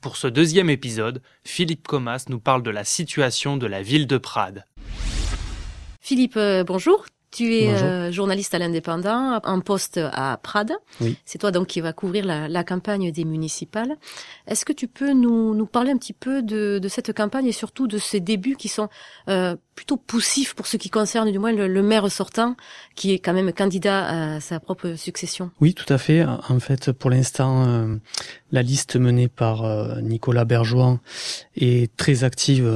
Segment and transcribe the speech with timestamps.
[0.00, 4.16] Pour ce deuxième épisode, Philippe Comas nous parle de la situation de la ville de
[4.16, 4.64] Prades.
[6.00, 7.04] Philippe, euh, bonjour.
[7.30, 10.72] Tu es euh, journaliste à l'Indépendant, en poste à Prades.
[11.26, 13.96] C'est toi donc qui va couvrir la, campagne des municipales.
[14.46, 17.98] Est-ce que tu peux nous, parler un petit peu de, cette campagne et surtout de
[17.98, 18.88] ses débuts qui sont
[19.28, 22.56] euh, plutôt poussifs pour ce qui concerne du moins le, maire sortant,
[22.94, 25.50] qui est quand même candidat à sa propre succession?
[25.60, 26.24] Oui, tout à fait.
[26.24, 27.96] En fait, pour l'instant, euh,
[28.52, 29.64] la liste menée par
[30.00, 31.00] Nicolas Bergeois
[31.56, 32.68] est très active,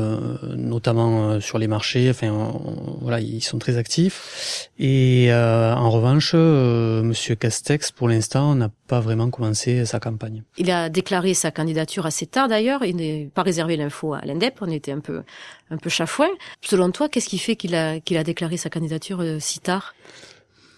[0.57, 2.11] notamment sur les marchés.
[2.11, 2.53] Enfin,
[3.01, 4.70] voilà, ils sont très actifs.
[4.79, 10.42] Et euh, en revanche, euh, Monsieur Castex, pour l'instant, n'a pas vraiment commencé sa campagne.
[10.56, 12.84] Il a déclaré sa candidature assez tard d'ailleurs.
[12.84, 14.59] Il n'est pas réservé l'info à l'Indep.
[14.61, 15.23] On était un peu
[15.70, 16.29] un peu chafouin.
[16.61, 19.95] Selon toi, qu'est-ce qui fait qu'il a qu'il a déclaré sa candidature euh, si tard?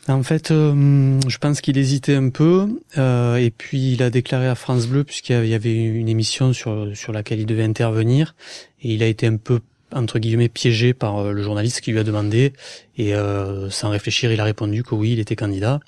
[0.08, 4.86] En fait, je pense qu'il hésitait un peu, et puis il a déclaré à France
[4.86, 8.34] Bleu puisqu'il y avait une émission sur sur laquelle il devait intervenir,
[8.82, 9.60] et il a été un peu
[9.94, 12.52] entre guillemets piégé par euh, le journaliste qui lui a demandé
[12.98, 15.80] et euh, sans réfléchir il a répondu que oui il était candidat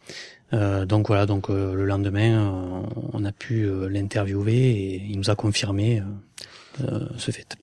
[0.53, 6.03] euh, donc voilà donc le lendemain on a pu l'interviewer et il nous a confirmé
[7.17, 7.57] ce fait.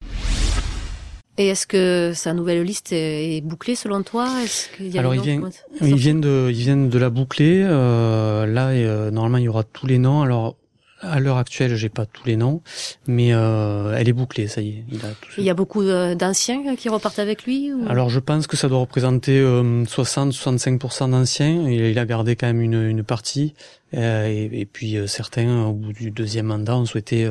[1.37, 4.29] Et est-ce que sa nouvelle liste est bouclée selon toi?
[4.95, 5.41] Alors il vient,
[5.81, 7.63] ils viennent de, ils viennent de la boucler.
[7.63, 10.21] là, normalement, il y aura tous les noms.
[10.21, 10.55] Alors
[11.03, 12.61] à l'heure actuelle, j'ai pas tous les noms,
[13.07, 14.83] mais euh, elle est bouclée, ça y est.
[14.91, 18.47] Il, a il y a beaucoup euh, d'anciens qui repartent avec lui Alors je pense
[18.47, 21.69] que ça doit représenter 60-65% euh, d'anciens.
[21.69, 23.53] Il, il, a gardé quand même une, une partie,
[23.91, 27.29] et, et, puis certains, au bout du deuxième mandat, ont souhaité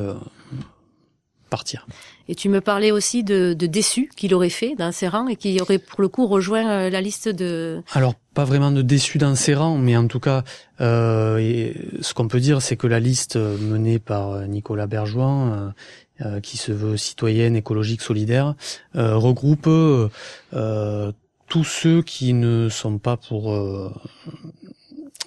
[1.53, 1.87] partir.
[2.29, 5.37] Et tu me parlais aussi de, de déçus qu'il aurait fait dans ses rangs et
[5.37, 7.83] qui aurait pour le coup rejoint euh, la liste de.
[7.93, 10.43] Alors pas vraiment de déçus dans ses rangs, mais en tout cas,
[10.81, 15.73] euh, ce qu'on peut dire, c'est que la liste menée par euh, Nicolas Bergeois,
[16.23, 18.55] euh, qui se veut citoyenne, écologique, solidaire,
[18.95, 19.69] regroupe
[21.49, 23.53] tous ceux qui ne sont pas pour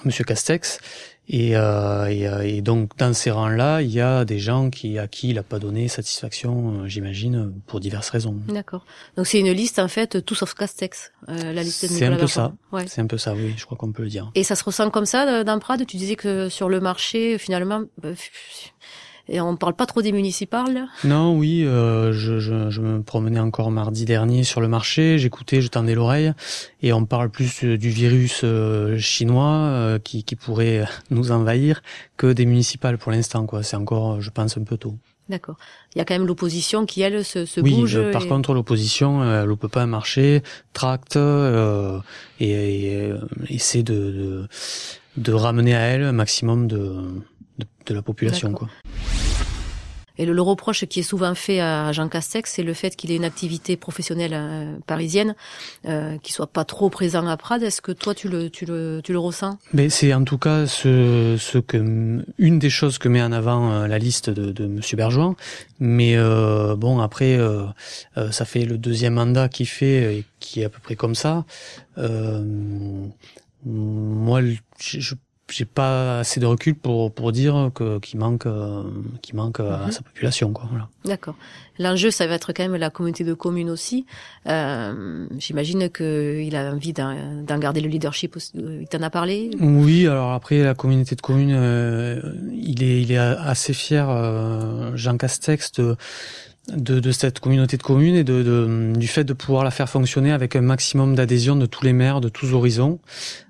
[0.05, 0.79] Monsieur Castex
[1.27, 4.99] et, euh, et, euh, et, donc dans ces rangs-là, il y a des gens qui
[4.99, 8.37] à qui il n'a pas donné satisfaction, euh, j'imagine, pour diverses raisons.
[8.47, 8.85] D'accord.
[9.17, 12.15] Donc c'est une liste en fait tout sauf Castex, euh, la liste de C'est un
[12.15, 12.53] peu ça.
[12.71, 12.85] Ouais.
[12.87, 13.53] C'est un peu ça, oui.
[13.57, 14.31] Je crois qu'on peut le dire.
[14.35, 15.85] Et ça se ressent comme ça dans Prades?
[15.87, 17.81] Tu disais que sur le marché, finalement,
[19.27, 20.87] et on parle pas trop des municipales.
[21.03, 25.61] Non, oui, euh, je, je, je, me promenais encore mardi dernier sur le marché, j'écoutais,
[25.61, 26.31] je tendais l'oreille,
[26.81, 31.81] et on parle plus du virus euh, chinois euh, qui, qui pourrait nous envahir
[32.17, 33.45] que des municipales pour l'instant.
[33.45, 33.63] quoi.
[33.63, 34.95] C'est encore, je pense, un peu tôt.
[35.27, 35.57] D'accord.
[35.95, 37.95] Il y a quand même l'opposition qui elle se, se oui, bouge.
[37.95, 40.43] Oui, par contre l'opposition, elle ne peut pas marcher,
[40.73, 43.11] tracte et, et,
[43.49, 44.47] essaie de, de,
[45.17, 47.23] de ramener à elle un maximum de
[47.57, 48.51] de, la population.
[48.51, 48.69] Quoi.
[50.17, 53.17] Et le, reproche qui est souvent fait à Jean Castex, c'est le fait qu'il ait
[53.17, 55.35] une activité professionnelle euh, parisienne,
[55.87, 57.63] euh, qui soit pas trop présent à Prades.
[57.63, 59.57] Est-ce que toi tu le tu le tu le ressens?
[59.73, 63.71] Mais c'est en tout cas ce ce que une des choses que met en avant
[63.71, 65.35] euh, la liste de, de Monsieur Bergeron.
[65.79, 67.37] Mais euh, bon après
[68.31, 71.43] ça fait le deuxième mandat qu'il fait et qui est à peu près comme ça.
[73.65, 74.41] moi
[74.79, 75.15] je
[75.49, 78.83] j'ai pas assez de recul pour pour dire que qu'il manque euh,
[79.21, 79.91] qu'il manque à mhm.
[79.91, 80.89] sa population quoi voilà.
[81.05, 81.35] D'accord.
[81.77, 84.05] L'enjeu ça va être quand même la communauté de communes aussi.
[84.47, 88.37] Euh, J'imagine que il a envie d'en garder le leadership.
[88.55, 89.51] Euh, il t'en a parlé?
[89.59, 90.07] Oui.
[90.07, 92.21] Alors après la communauté de communes, euh,
[92.53, 95.95] il est il est assez fier euh, Jean Castex de
[96.67, 99.89] de, de, cette communauté de communes et de, de, du fait de pouvoir la faire
[99.89, 102.99] fonctionner avec un maximum d'adhésion de tous les maires de tous horizons.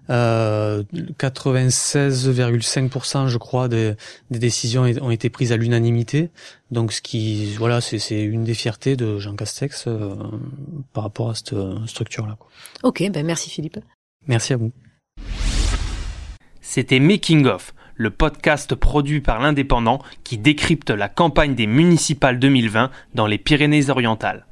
[0.10, 3.96] Euh, 96,5% je crois des,
[4.30, 6.30] des, décisions ont été prises à l'unanimité.
[6.72, 10.14] Donc ce qui voilà c'est une des fiertés de Jean Castex euh,
[10.94, 11.56] par rapport à cette
[11.88, 12.38] structure là.
[12.84, 13.80] Ok ben merci Philippe.
[14.28, 14.72] Merci à vous.
[16.62, 22.92] C'était Making of le podcast produit par l'Indépendant qui décrypte la campagne des municipales 2020
[23.14, 24.46] dans les Pyrénées-Orientales.